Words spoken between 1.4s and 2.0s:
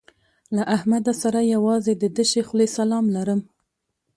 یوازې